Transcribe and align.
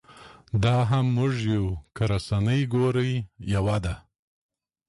دا 0.63 0.77
هم 0.89 1.05
موږ 1.17 1.33
یو 1.51 1.65
که 1.95 2.03
رسنۍ 2.11 2.61
ګورې 2.73 3.09
یوه 3.53 3.77
ده. 3.85 3.95